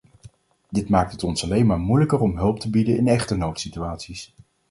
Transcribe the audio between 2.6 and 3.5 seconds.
bieden in echte